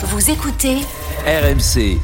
[0.00, 0.76] Vous écoutez
[1.26, 1.98] RMC.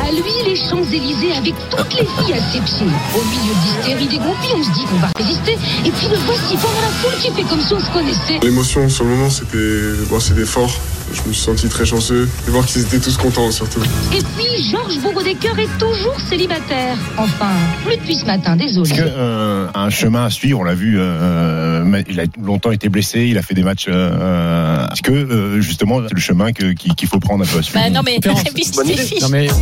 [0.00, 2.86] À lui, les Champs-Élysées avec toutes les filles à ses pieds.
[3.14, 5.58] Au milieu d'hystérie des groupies, on se dit qu'on va résister.
[5.84, 8.38] Et puis le voici pendant la foule qui fait comme si on se connaissait.
[8.42, 10.70] L'émotion sur le moment, c'était bon, c'était fort.
[11.12, 13.80] Je me suis senti très chanceux de voir qu'ils étaient tous contents surtout.
[14.14, 16.96] Et puis Georges Bourgodecker est toujours célibataire.
[17.16, 17.48] Enfin,
[17.86, 18.88] plus depuis ce matin, désolé.
[18.88, 20.96] Parce que euh, un chemin à suivre, on l'a vu.
[20.98, 23.86] euh, mais il a longtemps été blessé, il a fait des matchs.
[23.88, 27.80] Euh, Est-ce que euh, justement c'est le chemin qu'il faut prendre un peu à suivre
[27.82, 29.20] Bah non mais c'est.
[29.22, 29.48] Non mais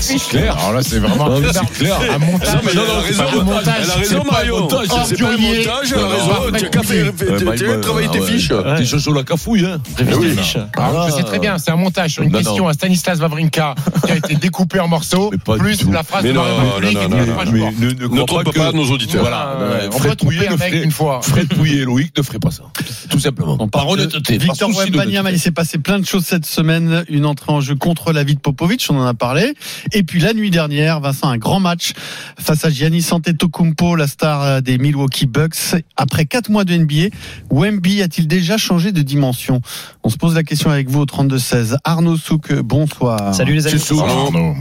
[0.00, 0.56] c'est clair.
[0.58, 1.98] Alors là, c'est vraiment Non, c'est clair.
[2.14, 2.54] un montage.
[2.54, 4.28] Non, mais non, elle a c'est raison, pas un montage, elle a c'est raison, pas
[4.28, 4.60] un Mario.
[4.60, 6.28] montage, C'est c'est pas un montage, elle a Non, raison.
[6.28, 7.12] non, Tu as Euh,
[7.44, 8.52] bah, bah, travaillé tes fiches.
[8.90, 9.80] T'es sur la cafouille, hein.
[10.18, 10.36] Oui.
[10.36, 10.56] fiche.
[10.76, 11.06] Alors, Ah.
[11.10, 12.68] je sais très bien, c'est un montage sur une Non, question non.
[12.68, 13.74] à Stanislas Wawrinka
[14.06, 17.74] qui a été découpé en morceaux, plus la phrase Mais de mais Board.
[17.80, 19.22] ne, trompe pas, nos auditeurs.
[19.22, 21.20] Voilà, Euh, on Fred peut Pouillet un ne mec ferait- une fois.
[21.22, 22.64] Fred Pouillet et Loïc ne feraient pas ça.
[23.10, 23.56] Tout simplement.
[23.56, 24.38] Par parle de honnêteté.
[24.38, 27.04] Victor Wembanyama, il s'est passé plein de choses cette semaine.
[27.08, 29.54] Une entrée en jeu contre la vie de Popovic, on en a parlé.
[29.92, 31.92] Et puis la nuit dernière, Vincent, un grand match
[32.38, 35.56] face à Giannis Antetokounmpo, la star euh, des Milwaukee Bucks.
[35.96, 37.08] Après quatre mois de NBA,
[37.50, 39.60] Wemby a-t-il déjà changé de dimension
[40.02, 41.76] On se pose la question avec vous au 32-16.
[41.84, 43.32] Arnaud Souk, bonsoir.
[43.32, 43.80] Salut les amis.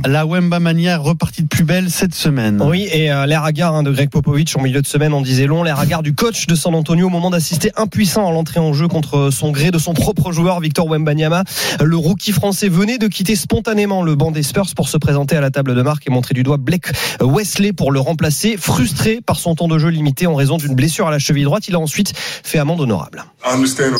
[0.05, 2.61] La Wemba Mania repartie de plus belle cette semaine.
[2.63, 5.47] Oui, et euh, l'air hagard hein, de Greg Popovich en milieu de semaine, on disait
[5.47, 8.71] long, l'air hagard du coach de San Antonio au moment d'assister impuissant à l'entrée en
[8.73, 11.43] jeu contre son gré de son propre joueur Victor Wembanyama.
[11.83, 15.41] Le rookie français venait de quitter spontanément le banc des Spurs pour se présenter à
[15.41, 18.57] la table de marque et montrer du doigt Blake Wesley pour le remplacer.
[18.57, 21.67] Frustré par son temps de jeu limité en raison d'une blessure à la cheville droite,
[21.67, 23.23] il a ensuite fait amende honorable.
[23.45, 23.97] I understand,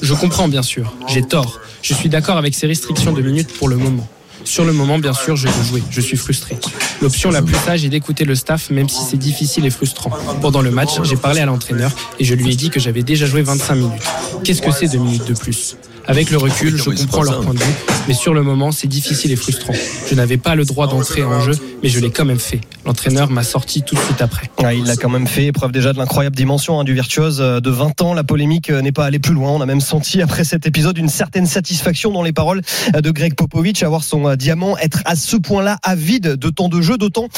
[0.00, 1.60] Je comprends bien sûr, j'ai tort.
[1.82, 4.06] Je suis d'accord avec ces restrictions de minutes pour le moment.
[4.44, 5.82] Sur le moment, bien sûr, je veux jouer.
[5.90, 6.56] Je suis frustré.
[7.00, 10.10] L'option la plus sage est d'écouter le staff, même si c'est difficile et frustrant.
[10.40, 13.26] Pendant le match, j'ai parlé à l'entraîneur et je lui ai dit que j'avais déjà
[13.26, 14.02] joué 25 minutes.
[14.42, 15.76] Qu'est-ce que c'est deux minutes de plus?
[16.08, 17.72] Avec le recul, je comprends leur point de vue,
[18.08, 19.72] mais sur le moment, c'est difficile et frustrant.
[20.08, 22.60] Je n'avais pas le droit d'entrer en jeu, mais je l'ai quand même fait.
[22.84, 24.50] L'entraîneur m'a sorti tout de suite après.
[24.64, 27.60] Ah, il l'a quand même fait, preuve déjà de l'incroyable dimension hein, du virtuose euh,
[27.60, 28.14] de 20 ans.
[28.14, 29.50] La polémique euh, n'est pas allée plus loin.
[29.50, 32.62] On a même senti après cet épisode une certaine satisfaction dans les paroles
[32.96, 36.68] euh, de Greg Popovich à voir son diamant être à ce point-là avide de temps
[36.68, 37.28] de jeu, d'autant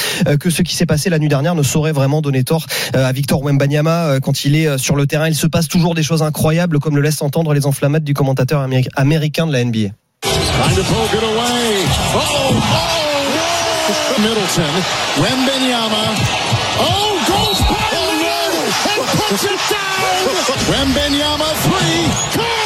[0.40, 3.42] que ce qui s'est passé la nuit dernière ne saurait vraiment donner tort à Victor
[3.42, 5.28] Wembanyama quand il est sur le terrain.
[5.28, 8.53] Il se passe toujours des choses incroyables comme le laissent entendre les enflammades du commentateur
[8.62, 9.90] améri- américain de la NBA.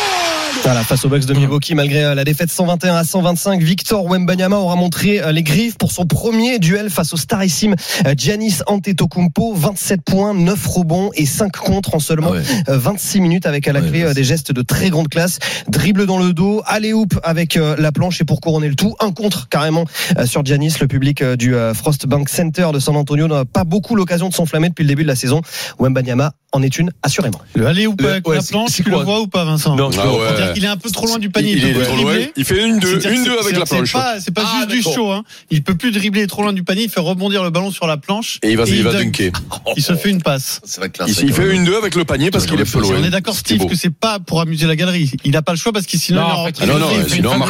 [0.64, 4.56] Voilà, face aux Bucks de Milwaukee, malgré euh, la défaite 121 à 125, Victor Wembanyama
[4.56, 7.74] aura montré euh, les griffes pour son premier duel face au starissime
[8.06, 9.54] euh, Giannis Antetokounmpo.
[9.54, 12.42] 27 points, 9 rebonds et 5 contre en seulement Ah ouais.
[12.74, 15.38] euh, 26 minutes avec à la Ouais, clé ouais, des gestes de très grande classe.
[15.68, 19.12] Dribble dans le dos, alley hoop avec la planche et pour couronner le tout, un
[19.12, 19.84] contre carrément
[20.24, 20.74] sur Giannis.
[20.80, 24.82] Le public du Frostbank Center de San Antonio n'a pas beaucoup l'occasion de s'enflammer depuis
[24.82, 25.40] le début de la saison.
[25.78, 27.40] Wembanyama en est une assurément.
[27.54, 29.76] Le Le- pas avec ouais, la planche, c'est tu quoi le vois ou pas, Vincent?
[29.76, 31.52] Non, Ah qu'il est un peu trop loin du panier.
[31.52, 32.04] Il, peut est plus trop loin.
[32.12, 32.32] dribbler.
[32.36, 33.92] Il fait une deux, une avec la c'est planche.
[33.92, 35.10] pas- C'est pas Ah, juste du show.
[35.10, 35.24] Hein.
[35.50, 36.84] Il peut plus dribbler trop loin du panier.
[36.84, 38.38] Il fait rebondir le ballon sur la planche.
[38.42, 39.02] Et il va, il va dunk.
[39.18, 39.32] dunker.
[39.76, 40.60] Il se fait une passe.
[40.64, 41.10] C'est la classe.
[41.20, 42.96] Il, il fait une deux avec le panier parce qu'il est peu loin.
[43.00, 45.10] on est d'accord, Steve, que c'est pas pour amuser la galerie.
[45.24, 46.68] Il n'a pas le choix parce que sinon, Non, il en aura- fait, Ah il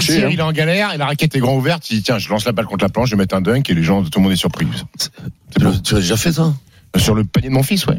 [0.01, 0.29] tir, hein.
[0.31, 1.89] Il est en galère et la raquette est grand ouverte.
[1.91, 3.63] Il dit tiens, je lance la balle contre la planche, je vais mettre un dunk
[3.71, 4.67] et les gens, tout le monde est surpris.
[5.57, 5.63] Tu
[5.95, 6.53] l'as déjà fait ça
[6.99, 7.99] Sur le panier de mon fils, ouais.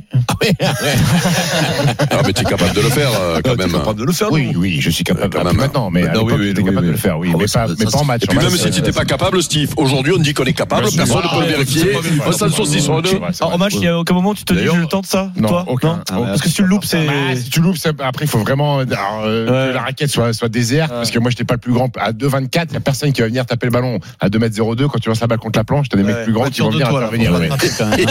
[2.11, 3.71] Ah, mais tu es capable de le faire euh, quand Tu es même.
[3.71, 4.31] capable de le faire.
[4.31, 5.29] Oui, non oui, je suis capable.
[5.33, 5.57] Quand Plus même.
[5.57, 6.85] maintenant, mais à Maintenant, oui, oui, capable oui.
[6.87, 7.29] de le faire, oui.
[7.31, 8.23] Ah Mais pas, ça- mais ça, pas en match.
[8.23, 10.33] Et puis en même match, si euh, tu n'étais pas capable, Steve, aujourd'hui on dit
[10.33, 11.85] qu'on est capable, personne ne peut le vérifier.
[12.25, 13.19] On s'en saucisse sur deux.
[13.41, 15.05] En match, il y a aucun moment où tu te dis j'ai le temps de
[15.05, 16.01] ça Non, toi aucun.
[16.11, 17.05] Non Parce que si tu le loupes, c'est.
[17.05, 20.49] Bah, si tu loupes, après, il faut vraiment euh, euh, que la raquette soit, soit
[20.49, 20.89] déserte.
[20.91, 21.89] Parce que moi, j'étais pas le plus grand.
[21.97, 23.99] À 2,24, il n'y a personne qui va venir taper le ballon.
[24.19, 26.49] À 2m02, quand tu lances la balle contre la planche, t'as des mecs plus grands
[26.49, 27.33] qui vont venir intervenir.
[27.33, 27.49] ouais.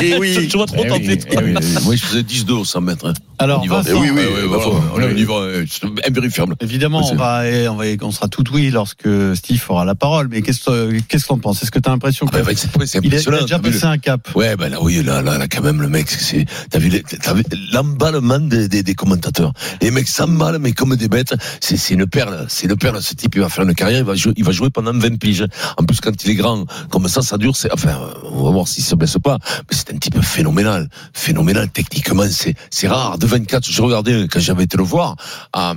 [0.03, 0.49] Et oui.
[0.51, 1.85] Tu vois trop Eh oui, eh oui, eh oui.
[1.85, 3.07] Moi, je faisais 10-2 au 100 mètres.
[3.07, 3.15] hein.
[3.41, 3.83] Alors, On y va.
[3.83, 4.57] Vincent, oui, oui, Ouais, ouais, bah,
[4.91, 5.07] voilà.
[5.13, 5.65] On y va, euh,
[6.07, 6.57] invérifiable.
[6.61, 10.27] Évidemment, on va, on va, on sera tout oui lorsque Steve aura la parole.
[10.29, 11.63] Mais qu'est-ce que qu'est-ce que t'en penses?
[11.63, 13.41] Est-ce que t'as l'impression Ah, que bah, il a, il a impressionnant.
[13.43, 14.29] déjà passé un cap?
[14.35, 16.91] Ouais, ben là, oui, là, là, là, quand même, le mec, c'est, t'as vu,
[17.73, 19.53] l'emballement des, des, des commentateurs.
[19.83, 21.35] Les mecs s'emballent, mais comme des bêtes.
[21.61, 22.47] C'est, une perle.
[22.49, 23.01] C'est une perle.
[23.01, 25.17] Ce type, il va faire une carrière, il va jouer, il va jouer pendant 20
[25.19, 25.45] piges.
[25.77, 28.01] En plus, quand il est grand, comme ça, ça dure, enfin,
[28.33, 29.39] on va voir s'il se blesse pas.
[29.71, 30.58] Mais c'est un type phénoménal.
[31.15, 31.69] Phénoménal.
[31.71, 33.19] Techniquement, c'est, c'est rare.
[33.19, 35.17] De 24, je regardais quand j'avais été le voir,
[35.53, 35.75] à,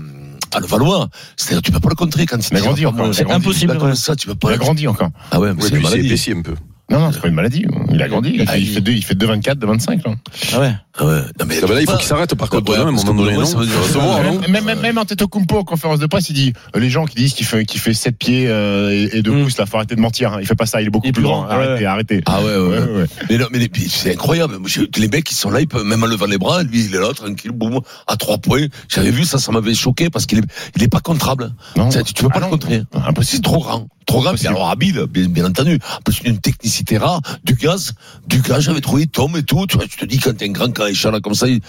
[0.54, 1.10] à Levallois.
[1.38, 3.16] C'est-à-dire, tu peux pas le contrer quand il Il a grandi encore, mal.
[3.16, 3.66] il a grandi.
[3.68, 5.10] Là, comme ça, tu peux pas Il a le- grandi encore.
[5.32, 6.56] Ah ouais, mais Oui, c'est c'est épaissi un peu.
[6.92, 7.66] Non, non, c'est pas une maladie.
[7.92, 8.32] Il a grandi.
[8.36, 10.06] Il Ah, fait, il il- fait deux, il fait 2,24, 2,25.
[10.06, 10.14] là.
[10.54, 10.74] Ah ouais.
[11.00, 11.22] Ah ouais.
[11.40, 15.64] Non, mais là, il faut qu'il s'arrête par contre, Ouais, même, même, même Antetokounmpo en
[15.64, 18.18] conférence de presse, il dit euh, les gens qui disent qu'il fait, qu'il fait 7
[18.18, 19.44] pieds euh, et, et 2 Mm.
[19.44, 20.34] pouces, là, faut arrêter de mentir.
[20.34, 20.38] hein.
[20.42, 21.44] Il fait pas ça, il est beaucoup Il plus grand.
[21.44, 21.86] grand, Arrêtez, ouais.
[21.86, 22.22] arrêtez.
[22.26, 22.80] Ah ouais, ouais.
[22.80, 23.06] Ouais, ouais.
[23.30, 24.58] Mais non, mais c'est incroyable.
[24.98, 26.64] Les mecs, ils sont là, ils peuvent même en levant les bras.
[26.64, 28.66] Lui, il est là, tranquille, boum, à trois points.
[28.90, 30.44] J'avais vu ça, ça m'avait choqué parce qu'il est,
[30.76, 31.54] il est pas contrable.
[31.78, 31.90] Non.
[31.90, 32.84] Tu, peux pas Ah le contrer.
[33.22, 33.88] C'est trop grand.
[34.08, 34.34] Trop grand.
[34.46, 35.80] Alors habile, bien, bien entendu.
[35.98, 37.94] En plus, une technicité rare, du gaz,
[38.28, 39.66] du gaz, j'avais trouvé Tom et tout.
[39.68, 41.62] Tu vois, te dis, quand t'es un grand caréchal là, comme ça, il,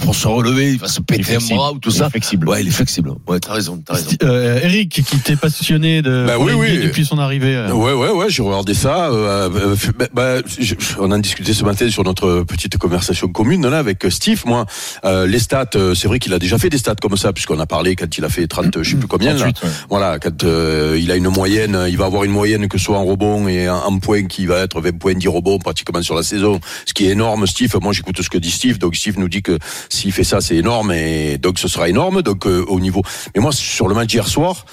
[0.00, 2.10] pour, se relever, il va se péter un bras ou tout Il est ça.
[2.10, 2.48] flexible.
[2.48, 3.12] Ouais, il est flexible.
[3.26, 4.10] Ouais, t'as raison, t'as raison.
[4.22, 6.78] Euh, Eric, qui t'est passionné de Bah oui, oui.
[6.78, 7.54] Depuis son arrivée.
[7.56, 7.72] euh.
[7.72, 9.08] Ouais, ouais, ouais, j'ai regardé ça.
[9.10, 13.66] euh, euh, bah, bah, je- on en discutait ce matin sur notre petite conversation commune
[13.68, 14.42] là avec Steve.
[14.46, 14.66] Moi,
[15.04, 17.66] euh, les stats, c'est vrai qu'il a déjà fait des stats comme ça, puisqu'on a
[17.66, 19.38] parlé quand il a fait 30, je sais plus combien là.
[19.52, 19.70] 38, ouais.
[19.90, 22.98] Voilà, quand euh, il a une moyenne, il va avoir une moyenne que ce soit
[22.98, 26.14] en rebond et en, en points qui va être 20 points, 10 rebonds pratiquement sur
[26.14, 27.46] la saison, ce qui est énorme.
[27.46, 29.58] Steve, moi j'écoute ce que dit Steve, donc Steve nous dit que
[29.88, 32.22] s'il fait ça, c'est énorme et donc ce sera énorme.
[32.22, 33.02] Donc euh, au niveau.
[33.34, 34.64] Mais moi sur le match d'hier soir.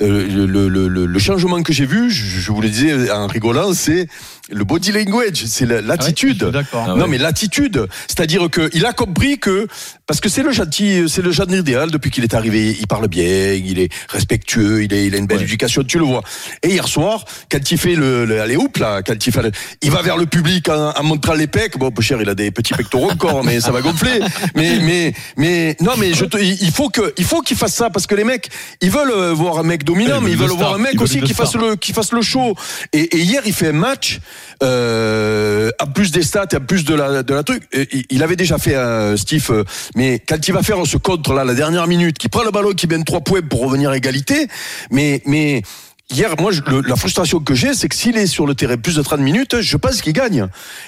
[0.00, 4.06] euh, le changement que j'ai vu, je, je vous le disais en rigolant, c'est
[4.50, 6.44] le body language, c'est Ah ouais, l'attitude.
[6.44, 6.96] D'accord.
[6.96, 9.66] Non mais l'attitude, c'est-à-dire que il a compris que
[10.06, 12.76] parce que c'est le gentil, c'est le genre idéal depuis qu'il est arrivé.
[12.80, 16.04] Il parle bien, il est respectueux, il, est, il a une belle éducation, tu le
[16.04, 16.22] vois.
[16.62, 19.50] Et hier soir, quand il fait le, le allez hop là, quand il fait, le-
[19.82, 21.76] il va vers le public en, en montrant les pecs.
[21.78, 24.20] Bon, peu cher, il a des petits pectoraux encore, mais ça va gonfler.
[24.54, 27.90] Mais mais mais non, mais je te, il faut que il faut qu'il fasse ça
[27.90, 28.48] parce que les mecs,
[28.80, 30.78] ils veulent euh, voir un mec dominant, Ils mais ils veulent veulent le voir un
[30.78, 32.54] mec aussi qui fasse le qui fasse le show.
[32.92, 34.20] Et, et hier, il fait un match.
[34.62, 37.62] Euh, en plus des stats, et en plus de la de la truc,
[37.92, 39.64] il- il avait déjà fait euh, Steve, euh,
[39.94, 42.72] mais quand il va faire ce contre là, la dernière minute, qui prend le ballon,
[42.72, 44.48] qui mène trois points pour revenir à égalité,
[44.90, 45.62] mais mais
[46.10, 48.78] Hier, moi, je- le- la frustration que j'ai, c'est que s'il est sur le terrain
[48.78, 50.46] plus de 30 minutes, je pense qu'il gagne.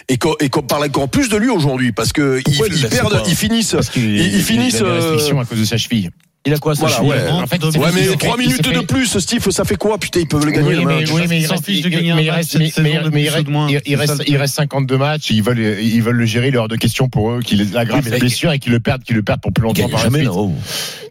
[0.08, 3.22] Et qu'on qu'on parle encore plus de lui aujourd'hui, parce que Pourquoi il ils perdent,
[3.28, 4.78] ils finissent, Parce qu'il ils, ils finissent.
[4.80, 6.08] il a des euh, restrictions à cause de sa cheville.
[6.46, 7.30] Il a quoi ça Voilà, ouais.
[7.32, 9.64] En fait, Ouais, mais il s'est trois fait- il minutes s'est de plus, Steve, ça
[9.64, 10.68] fait quoi Putain, ils peuvent le gagner.
[10.70, 11.10] Oui, le mais, match.
[11.12, 12.62] oui, mais il reste, de il- gagner un mais il match reste, il
[13.28, 13.68] reste- de moins.
[13.68, 14.38] il- il C'est ça reste, le il truc.
[14.40, 15.30] reste 52 matchs.
[15.30, 16.48] Ils veulent, ils veulent le gérer.
[16.48, 18.80] Il est hors de question pour eux qu'ils aggravent Oui, là, blessure et qu'ils le
[18.80, 20.54] perdent, qu'ils le perdent pour plus longtemps par la jamais là-haut.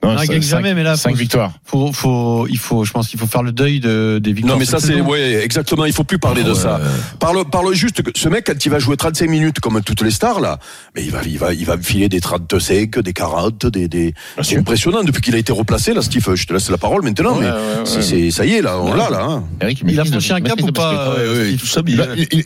[0.01, 1.51] Non, gagne jamais, mais là, cinq faut- victoires.
[1.63, 4.55] Faut, faut, il faut, je pense qu'il faut faire le deuil de, des victoires.
[4.55, 5.85] Non, mais ça, c'est, ouais, exactement.
[5.85, 6.81] Il faut plus parler de ça.
[7.19, 10.09] Parle, parle juste que ce mec, quand il va jouer 35 minutes comme toutes les
[10.09, 10.57] stars, là,
[10.95, 14.15] mais il va, il va, il va me filer des 35, des 40, des, des,
[14.55, 15.03] impressionnant.
[15.03, 17.48] Depuis qu'il a été replacé, là, Steve, je te laisse la parole maintenant, Ouais, mais
[17.51, 18.01] ouais, ouais, c'est, ouais.
[18.01, 18.98] c'est- ça y est, là, on Ouais.
[18.98, 19.44] l'a, là, hein.
[19.62, 21.56] Eric, Il a franchi un cap ou pas euh,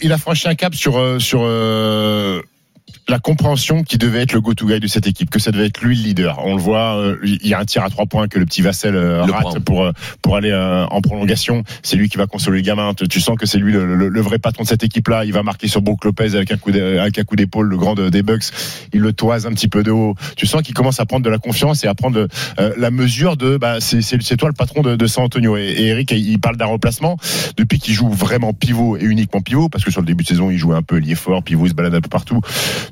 [0.02, 2.42] il a franchi un cap sur euh, sur euh,
[3.10, 5.82] la compréhension qui devait être le go-to guy de cette équipe, que ça devait être
[5.82, 6.40] lui le leader.
[6.46, 8.62] On le voit, euh, il y a un tir à trois points que le petit
[8.62, 9.92] Vassel euh, rate pour euh,
[10.22, 11.64] pour aller en prolongation.
[11.82, 12.94] C'est lui qui va consoler le gamin.
[12.94, 15.26] Tu tu sens que c'est lui le, le- le vrai patron de cette équipe-là.
[15.26, 16.72] Il va marquer sur Brook Lopez avec un coup
[17.36, 18.46] d'épaule, le grand de- des Bucks.
[18.94, 20.16] Il le toise un petit peu de haut.
[20.38, 22.28] Tu sens qu'il commence à prendre de la confiance et à prendre
[22.78, 25.58] la mesure de bah c'est toi le patron de, de San Antonio.
[25.58, 27.18] Et, et Eric, il parle d'un remplacement
[27.58, 30.50] depuis qu'il joue vraiment pivot et uniquement pivot, parce que sur le début de saison,
[30.50, 32.40] il jouait un peu lié fort, pivot, il se balade un peu partout.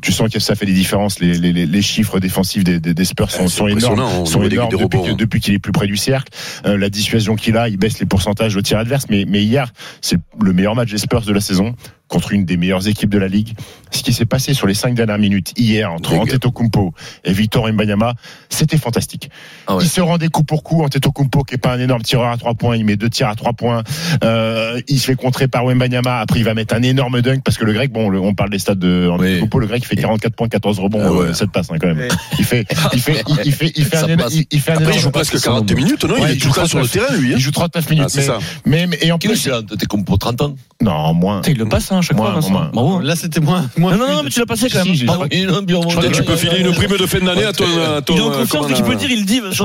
[0.02, 1.20] Tu sens que ça fait des différences.
[1.20, 4.40] Les, les, les- les chiffres défensifs des, des, des Spurs sont, c'est sont énormes, sont
[4.86, 5.16] depuis, hein.
[5.16, 6.32] depuis qu'il est plus près du cercle.
[6.66, 9.06] Euh, la dissuasion qu'il a, il baisse les pourcentages au tir adverse.
[9.10, 9.72] Mais, mais hier,
[10.02, 11.76] c'est le meilleur match des Spurs de la saison
[12.12, 13.54] contre une des meilleures équipes de la ligue.
[13.90, 16.14] Ce qui s'est passé sur les cinq dernières minutes hier entre.
[16.14, 16.94] Antetokounmpo
[17.24, 18.14] et Victor Mbanyama,
[18.50, 19.30] c'était fantastique.
[19.68, 19.84] Ah ouais.
[19.84, 20.84] Il se rendait coup pour coup.
[20.84, 23.36] Antetokounmpo, qui est pas un énorme tireur à trois points, il met deux tirs à
[23.36, 23.84] trois points.
[24.24, 26.20] Euh, il se fait contrer par Wembanyama.
[26.20, 28.50] Après, il va mettre un énorme dunk parce que le grec, bon, le- on parle
[28.50, 31.26] des stats de Antetokounmpo, le grec, il fait 44 points, 14 rebonds, Ah ouais.
[31.28, 32.08] euh, 7 passes hein, quand même.
[32.40, 35.00] Il fait, il fait, il, fait, il fait un, il, il fait un Après, il
[35.00, 36.16] joue presque 40 minutes, non?
[36.16, 37.08] Ouais, il est il tout le joue temps sur le 39.
[37.08, 37.30] terrain, lui.
[37.34, 37.36] hein.
[37.38, 38.04] Il joue 39 minutes.
[38.06, 38.40] Ah, c'est mais, ça.
[38.66, 40.56] mais, mais- et en plus, il a T'es comme pour 30 ans?
[40.82, 41.42] Non, moins.
[41.48, 42.52] Il le passe hein, à chaque Moins, fois, Vincent.
[42.52, 42.70] moins.
[42.74, 43.00] Bravo.
[43.00, 43.96] Là, c'était moins, moins.
[43.98, 44.96] Non, non, mais tu l'as passé quand même.
[44.96, 48.68] tu peux filer une prime de fin d'année à ton, Il est en euh, confiance,
[48.76, 49.42] tu peux dire, il dit.
[49.52, 49.58] Je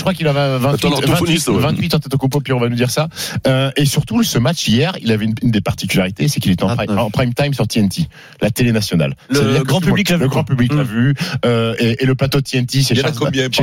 [0.00, 1.62] crois qu'il- avait 28, Attends, l'orthophoniste, 28, ouais.
[1.62, 3.08] 28 Antetokounmpo, puis on va nous dire ça.
[3.46, 6.68] Euh, et surtout, ce match hier, il avait une, des particularités, c'est qu'il était en,
[6.76, 6.98] prime- 29.
[7.04, 8.08] en prime time sur TNT,
[8.40, 9.14] la télé nationale.
[9.30, 10.86] Le grand public l'a vu, Le grand public l'a Mm.
[10.86, 11.14] vu.
[11.44, 13.12] Euh, et, le plateau de TNT, c'est en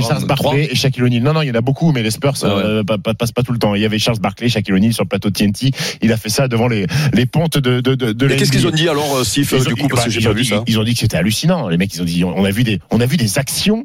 [0.01, 1.24] Charles, Barkley et Shaquille O'Neal.
[1.24, 3.60] Non, non, il y en a beaucoup, mais les Spurs Ah passent pas tout le
[3.60, 3.75] temps.
[3.75, 5.72] Il y avait Charles Barkley, Shaquille O'Neal sur le plateau de TNT.
[6.01, 8.51] Il a fait ça devant les, les pontes de, de, de, de Et la qu'est-ce
[8.51, 10.29] qu'ils ont dit alors, euh, Steve, Ils ont- du coup, parce bah, que j'ai pas
[10.32, 10.63] ont vu dit- ça.
[10.67, 11.67] Ils ont dit que c'était hallucinant.
[11.70, 13.84] Les mecs, ils ont dit, on a vu des, on a vu des actions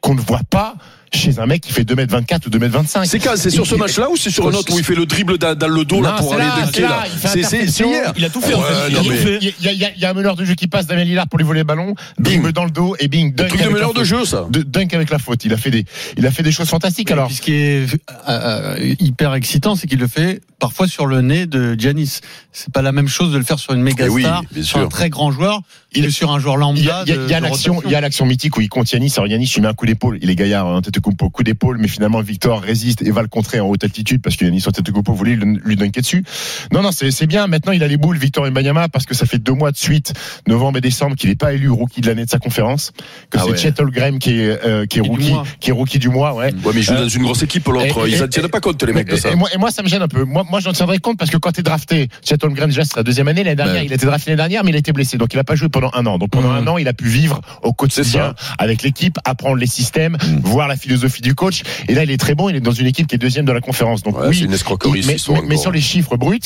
[0.00, 0.74] qu'on ne voit pas
[1.14, 3.04] chez un mec qui fait 2m24 ou 2m25.
[3.06, 5.06] C'est quand C'est sur ce match-là ou c'est sur un autre où il fait le
[5.06, 7.40] dribble dans, dans le dos là pour aller dunker là, C'est
[7.86, 8.12] hier.
[8.16, 8.88] Il a tout fait, en Ouais, fait.
[8.88, 9.38] Il non, a tout mais- fait.
[9.40, 11.64] Il y, a- un meneur de jeu qui passe Damien Lillard pour lui voler le
[11.64, 13.48] ballon, bing dans le dos et bing dunk.
[13.48, 14.46] Truc de meneur de jeu, ça.
[14.50, 15.44] De- dunk avec la faute.
[15.44, 15.84] Il a fait des,
[16.16, 17.10] il a fait des choses fantastiques.
[17.10, 17.96] Et Alors, puis ce qui est euh,
[18.28, 22.20] euh, hyper excitant, c'est qu'il le fait parfois sur le nez de Giannis.
[22.52, 24.78] C'est pas la même chose de le faire sur une méga Eh oui, star, sur
[24.78, 25.60] un très grand joueur,
[25.94, 27.04] Il- que sur un joueur lambda.
[27.06, 29.12] Il y a, l'action, il y a l'action mythique où il compte Yanis.
[29.16, 30.18] Alors Yanis, il met un coup d'épaule.
[30.22, 33.60] Il est gaillard, hein, Antetokounmpo, coup d'épaule, mais finalement Victor résiste et va le contrer
[33.60, 36.24] en haute altitude parce que Yanis Antetokounmpo voulait lui, lui dunker dessus.
[36.72, 37.46] Non, non, c'est bien.
[37.46, 40.12] Maintenant, il a les boules, Victor Mbanyama, parce que ça fait deux mois de suite,
[40.46, 42.92] novembre et décembre, qu'il n'est pas élu rookie de l'année de sa conférence.
[43.30, 43.56] Que Ah c'est ouais.
[43.58, 46.52] Chet Holmgren qui est, euh, qui est Et rookie, qui est rookie du mois, ouais.
[46.64, 48.06] Ouais, mais il joue Euh, dans une grosse équipe, l'autre.
[48.06, 49.30] et- Ils et- en tiennent pas compte, les mecs, de et, ça.
[49.30, 50.24] et moi, et moi, ça me gêne un peu.
[50.24, 53.02] Moi, moi j'en tiendrai compte parce que quand t'es drafté, Chet Holmgren, déjà, c'est sa
[53.02, 53.44] deuxième année.
[53.44, 53.86] L'année dernière, Ouais.
[53.86, 55.18] il a été drafté l'année dernière, mais il a été blessé.
[55.18, 56.18] Donc, il a pas joué pendant un an.
[56.18, 60.16] Donc, pendant un an, il a pu vivre au quotidien avec l'équipe, apprendre les systèmes,
[60.22, 60.40] Mhm.
[60.44, 61.62] voir la philosophie du coach.
[61.88, 62.48] Et là, il est très bon.
[62.48, 64.02] Il est dans une équipe qui est deuxième de la conférence.
[64.02, 64.40] Donc, Ouais, oui.
[64.44, 65.16] une escroquerie, il- mais,
[65.48, 66.40] mais- sur les chiffres bruts,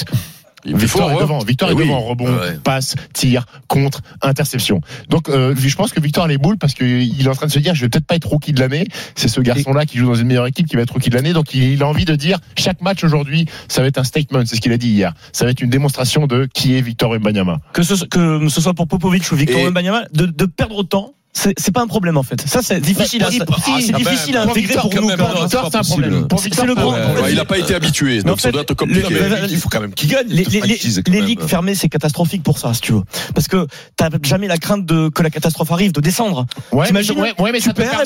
[0.66, 1.38] Il Victor est devant.
[1.38, 1.84] Victor Eh est oui.
[1.84, 2.00] devant.
[2.00, 2.58] Rebond, Ouais.
[2.62, 4.80] passe, tir, contre, interception.
[5.08, 7.52] Donc, euh, je pense que Victor a les boules parce qu'il est en train de
[7.52, 8.86] se dire, je vais peut-être pas être rookie de l'année.
[9.14, 11.32] C'est ce garçon-là qui joue dans une meilleure équipe qui va être rookie de l'année.
[11.32, 14.42] Donc, il, il a envie de dire, chaque match aujourd'hui, ça va être un statement.
[14.46, 15.12] C'est ce qu'il a dit hier.
[15.32, 17.58] Ça va être une démonstration de qui est Victor Mbanyama.
[17.72, 21.12] que ce, que ce soit pour Popovic ou Victor Et- Wembanyama, de, de perdre autant,
[21.38, 22.40] c'est c'est pas un problème en fait.
[22.46, 25.10] Ça c'est difficile, à, si, c'est si, quand difficile à intégrer pour nous.
[25.10, 26.26] c'est un problème.
[26.38, 27.10] C'est le problème.
[27.30, 30.08] Il a pas été habitué, donc ça doit être le- Il faut quand même qu'il
[30.08, 30.26] gagne.
[30.28, 33.02] les, ligues fermées, c'est catastrophique pour ça, si tu veux.
[33.34, 33.66] Parce que
[33.96, 36.46] t'as jamais la crainte de que la catastrophe arrive, de descendre.
[36.72, 38.04] Ouais, mais Tu ça te permet.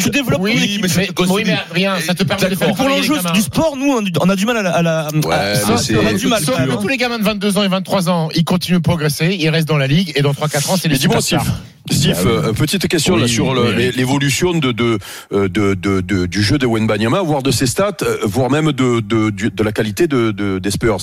[0.00, 0.80] tu développes oui,
[1.44, 4.46] mais, rien, ça te permet de faire Pour l'enjeu du sport, nous, on- a du
[4.46, 4.82] mal à.
[4.82, 5.30] la- on
[6.06, 6.42] a du mal.
[6.80, 9.68] Tous les gamins de 22 ans et 23 ans, ils continuent de progresser, ils restent
[9.68, 11.20] dans la ligue et dans 3-4 ans, c'est les Mais dis-moi,
[11.92, 12.48] Steve, Bah oui.
[12.48, 13.74] euh, petite question là sur oui.
[13.76, 14.98] l'é- l'évolution de, de,
[15.32, 18.72] euh, de, de, de- du jeu de Wenbanyama, voire de ses stats, euh, voire même
[18.72, 20.98] de, de, la qualité de, de, des Spurs.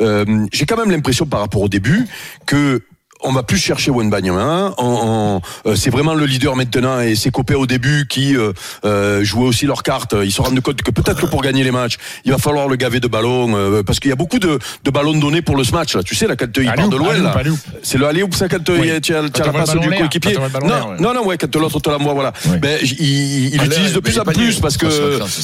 [0.00, 2.06] Euh, J'ai quand même l'impression par rapport au début
[2.46, 2.80] que
[3.24, 4.74] on va plus chercher Wenbanyama.
[4.78, 8.52] En, en, euh, c'est vraiment le leader maintenant et ses copains au début qui euh,
[8.84, 10.14] euh, jouaient aussi leurs cartes.
[10.22, 12.76] Ils se rendent compte que peut-être que pour gagner les matchs, il va falloir le
[12.76, 15.64] gaver de ballons euh, parce qu'il y a beaucoup de, de ballons donnés pour le
[15.72, 15.94] match.
[15.96, 16.02] Là.
[16.02, 16.96] Tu sais, là, quand il part de
[17.38, 17.54] allez-y.
[17.82, 19.00] c'est le aller ou ça quand Oui.
[19.00, 20.36] tu as, la on passe du coéquipier.
[20.38, 20.96] on Non, ouais.
[21.00, 22.32] non, non, ouais, quand l'autre te l'envoie, voilà.
[22.46, 22.58] Oui.
[22.58, 24.86] Ben, il, il À utilise l'air, de plus en plus parce que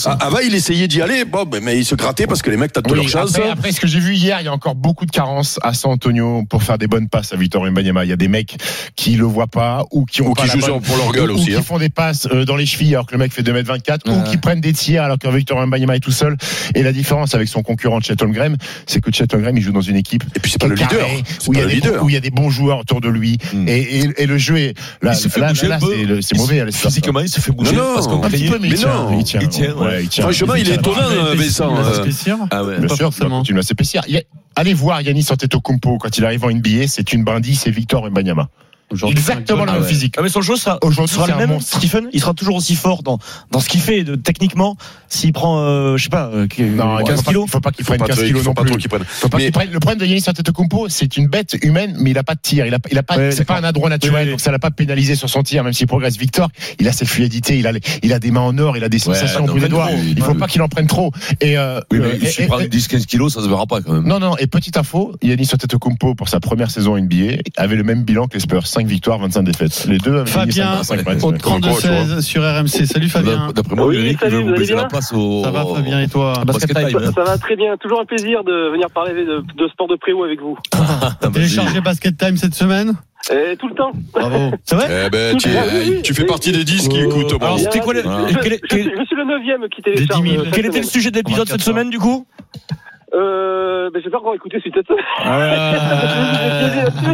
[0.07, 2.57] ah, avant il essayait d'y aller, bon, ben, mais il se grattait parce que les
[2.57, 3.35] mecs tentent Oui, leur chance.
[3.37, 5.73] après, après, ce que j'ai vu hier, il y a encore beaucoup de carences à
[5.75, 8.05] San Antonio pour faire des bonnes passes à Victor Mbanyama.
[8.05, 8.57] Il y a des mecs
[8.97, 11.13] qui le voient pas ou qui ont Ou pas qui la jouent bonne- pour leur
[11.13, 11.61] gueule ou, aussi, Ou hein.
[11.61, 14.23] qui font des passes euh, dans les chevilles alors que le mec fait 2m24 ou
[14.31, 16.37] qui prennent des tirs alors que Victor Mbanyama est tout seul.
[16.75, 19.81] Et la différence avec son concurrent Chet Holmgren, c'est que Chet Holmgren, il joue dans
[19.81, 21.07] une équipe Et puis c'est pas le leader.
[21.39, 22.05] C'est où il y a des bons- leader.
[22.05, 23.69] où il y a des bons joueurs autour de lui Mm.
[23.69, 26.65] et, et, et le jeu est là, là, là, c'est c'est mauvais.
[26.73, 27.77] Physiquement, il se fait bouger.
[27.77, 29.19] Parce qu'on il tient, non.
[29.19, 30.03] il tient, Il tient, ouais.
[30.03, 30.23] il tient.
[30.25, 31.71] Franchement, il est étonnant, euh, Vincent.
[31.77, 32.37] Il va euh, s'épaissir.
[32.51, 32.79] Ah ouais.
[32.79, 33.11] Bien sûr,
[34.09, 34.23] y a-
[34.57, 38.49] Allez voir Yannis Antetokounmpo quand il arrive en NBA, c'est une brindille, c'est Victor Mbanyama.
[39.11, 39.89] Exactement le Ah même ouais.
[39.89, 40.15] physique.
[40.19, 41.51] Ah, mais son jeu sera, le même.
[41.51, 41.77] monstre.
[41.77, 43.19] Stephen, il sera toujours aussi fort dans,
[43.51, 44.77] dans ce qu'il fait de, techniquement.
[45.09, 47.45] S'il prend, euh, je sais pas, euh, qui- Non, il 15 faut pas- kilos.
[47.47, 48.71] il faut pas qu'il faut prenne pas 15 trop- kilos faut non plus.
[48.71, 49.05] trop qu'il prenne.
[49.05, 52.11] Faut pas Mais- qu'il prenne- Le problème de Yannis Antetokounmpo, c'est une bête humaine, mais
[52.11, 52.67] il a pas de tir.
[52.67, 54.31] Il a, il a pas, Ouais, c'est pas un adroit naturel, Oui, oui.
[54.31, 56.17] donc ça l'a pas pénalisé sur son tir, même s'il progresse.
[56.17, 58.85] Victor, il a cette fluidité, il a, les- il a des mains en or, il
[58.85, 59.91] a des sensations au bout des doigts.
[59.93, 60.39] Il faut ouais.
[60.39, 61.13] pas qu'il en prenne trop.
[61.41, 63.81] Et, euh, Oui, euh, mais et- si prends et- 10-15 kilos, ça se verra pas
[63.81, 64.07] quand même.
[64.07, 68.03] non, non, et petite info, Yannis Antetokounmpo, pour sa première saison NBA, avait le même
[68.05, 68.67] bilan que les Spurs.
[68.81, 69.87] 5 victoires, 25 défaites.
[69.89, 71.23] Les deux avaient gagné Fabien, 5 matchs.
[71.23, 71.39] au ouais.
[71.39, 72.87] 32-16 sur RMC.
[72.87, 73.53] Salut Fabien.
[73.55, 75.45] D'après moi, Oui, salut, vous vous allez bien la place au.
[75.45, 77.05] Ça va Fabien et toi Basket Basket time.
[77.05, 79.97] Ça, ça va très bien, toujours un plaisir de venir parler de, de sport de
[79.97, 80.57] préau avec vous.
[80.75, 81.29] hein.
[81.31, 82.95] Téléchargé Basket Time cette semaine
[83.31, 83.93] Et tout le temps.
[84.15, 84.51] Bravo.
[84.65, 85.05] C'est vrai?
[85.07, 86.03] Eh ben, tu, Ah, oui, oui.
[86.03, 87.35] tu fais partie des 10 qui Euh, écoutent.
[87.43, 87.59] alors, bon.
[87.59, 88.27] c'était quoi le- je, Ah.
[88.31, 90.23] je- quel suis, je suis le neuvième qui télécharge.
[90.23, 90.45] 10 000.
[90.45, 92.27] cette Quel était le sujet de l'épisode cette 24 semaine, du coup?
[93.13, 95.05] Euh, ben, j'ai pas encore écouté de cette semaine.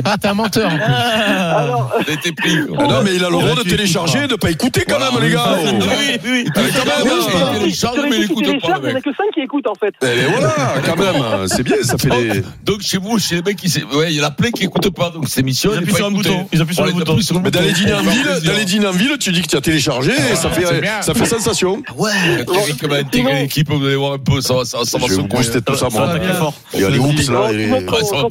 [0.05, 0.71] Ah, t'es un menteur.
[0.71, 0.83] en plus.
[0.85, 2.57] Alors, été pris.
[2.79, 5.13] Ah non, mais il a le droit de télécharger et de pas écouter quand Voilà,
[5.13, 5.45] même, les oui, gars.
[5.45, 5.73] ça.
[5.73, 6.45] Oui, oui.
[6.55, 9.01] Ah, mais quand même, oui, hein, il télécharge, mais écoute pas, il n'y en a
[9.01, 9.95] que 5 qui écoutent en fait.
[10.03, 12.43] Eh ben voilà, quand même, c'est bien, ça fait des.
[12.65, 14.65] Donc chez vous, chez les mecs, qui s'est- ouais, il y en a plein qui
[14.65, 15.11] écoutent pas.
[15.11, 16.29] Donc cette émission, Ils elle est appuient pas sur un écoutée.
[16.31, 16.49] bouton.
[16.53, 17.13] Ils appuient sur On le les bouton.
[17.13, 17.79] appuie sur le Mais dans les bouton.
[17.81, 18.53] dîners en Ça fait ville, plaisir.
[18.53, 20.65] dans les dîners en ville, tu dis que tu as téléchargé et ça fait,
[21.03, 21.83] ça fait sensation.
[21.97, 22.11] Ouais,
[22.55, 25.15] Eric va intégrer l'équipe, vous allez voir un peu, ça va, ça, ça va se
[25.15, 26.53] vous booster tout ça, Ça moi.
[26.75, 27.49] Il y a les oups là.
[27.87, 28.29] Concernant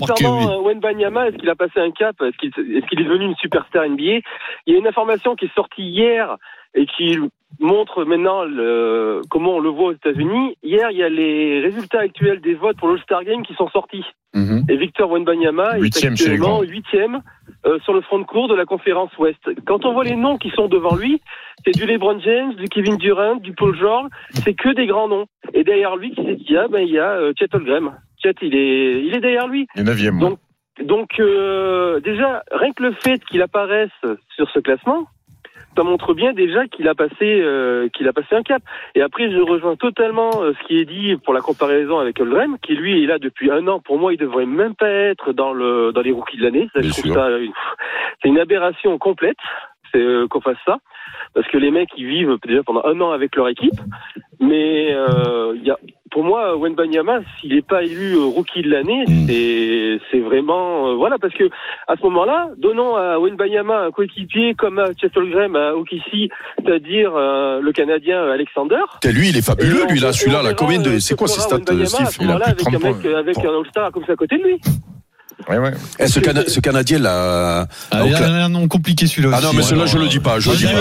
[1.25, 2.15] est-ce qu'il a passé un cap?
[2.21, 4.21] Est-ce qu'il est-ce qu'il est devenu une superstar NBA
[4.65, 6.37] Il y a une information qui est sortie hier
[6.73, 7.17] et qui
[7.59, 10.57] montre maintenant le, comment on le voit aux États-Unis.
[10.63, 14.03] Hier, il y a les résultats actuels des votes pour l'All-Star Game qui sont sortis.
[14.33, 14.65] Mhm.
[14.69, 17.21] Et Victor Wembanyama est Huitième actuellement huitième
[17.65, 19.39] euh, sur le front de cours de la conférence Ouest.
[19.65, 21.21] Quand on voit les noms qui sont devant lui,
[21.63, 25.25] c'est du LeBron James, du Kevin Durant, du Paul George, c'est que des grands noms.
[25.53, 27.93] Et derrière lui, qui c'est qu'il y a Ben il y a euh, Chet Holmgren.
[28.21, 29.67] Chet, il est, il est derrière lui.
[29.75, 30.39] Le 9 Donc,
[30.83, 33.91] donc euh, déjà, rien que le fait qu'il apparaisse
[34.35, 35.07] sur ce classement,
[35.75, 38.61] ça montre bien déjà qu'il a passé euh, qu'il a passé un cap.
[38.95, 42.57] Et après, je rejoins totalement euh, ce qui est dit pour la comparaison avec Holmgren,
[42.61, 43.79] qui lui est là depuis un an.
[43.79, 46.69] Pour moi, il devrait même pas être dans le dans les rookies de l'année.
[46.81, 46.91] Une-
[48.21, 49.37] c'est une aberration complète.
[49.95, 50.77] C'est euh, qu'on fasse ça,
[51.33, 53.79] parce que les mecs ils vivent déjà pendant un an avec leur équipe.
[54.41, 55.77] Mais euh, il y a,
[56.11, 59.27] pour moi, Wenbanyama, s'il n'est pas élu euh, rookie de l'année, Mm.
[59.27, 61.45] c'est c'est vraiment euh, voilà parce que
[61.87, 66.29] à ce moment-là, donnons à Wenbanyama un coéquipier comme à Chetolgrem à OKC,
[66.63, 68.81] c'est-à-dire le Canadien Alexander.
[69.01, 71.15] T'es, Lui, il est fabuleux, Et lui, là, celui-là, et verra, Combien de, c'est ce
[71.15, 72.17] quoi ses stats, Steve?
[72.21, 73.13] Il a plus de avec 30 un mec, points.
[73.19, 74.57] avec un All-Star comme ça à côté de lui.
[75.49, 75.73] Ouais, ouais.
[75.99, 77.67] Eh, ce, Cana- ce Canadien, là.
[77.91, 80.19] Ah, il y a un nom compliqué celui-là Ah non, mais celui-là, je le dis
[80.19, 80.39] pas.
[80.39, 80.71] Je le dis pas.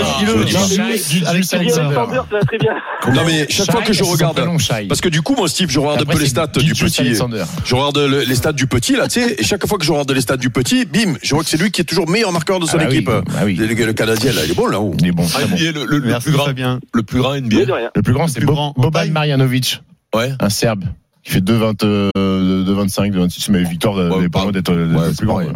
[3.13, 4.41] Non, mais chaque fois que je regarde.
[4.89, 7.15] Parce que du coup, moi, Steve, je regarde un peu les stats du petit.
[7.65, 9.91] Je regarde le- les stats du petit, là, tu sais, et chaque fois que je
[9.93, 12.33] regarde les stats du petit, bim, je vois que c'est lui qui est toujours meilleur
[12.33, 13.07] marqueur de son Ah bah oui, équipe.
[13.11, 13.55] bah oui.
[13.57, 15.25] Le, Canadien, là, il est bon, là haut Il est bon.
[15.25, 16.47] le, plus grand,
[16.95, 17.57] le plus grand NBA.
[17.95, 18.75] Le plus grand, c'est Boban.
[19.11, 19.83] Marjanovic,
[20.15, 20.33] Ouais.
[20.41, 20.85] un Serbe
[21.25, 22.11] qui fait 2,20, euh,
[22.65, 25.39] 2,25, 2,26, mais victoire, Ouais, n'est pas pas- loin d'être ouais, le plus grand.
[25.39, 25.47] ouais.